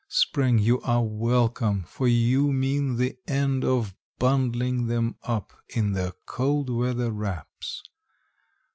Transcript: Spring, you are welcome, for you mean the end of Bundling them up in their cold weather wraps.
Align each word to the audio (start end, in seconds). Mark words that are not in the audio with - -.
Spring, 0.09 0.57
you 0.57 0.81
are 0.81 1.03
welcome, 1.03 1.83
for 1.83 2.07
you 2.07 2.51
mean 2.51 2.95
the 2.95 3.19
end 3.27 3.63
of 3.63 3.93
Bundling 4.17 4.87
them 4.87 5.15
up 5.21 5.53
in 5.69 5.91
their 5.93 6.13
cold 6.25 6.71
weather 6.71 7.11
wraps. 7.11 7.83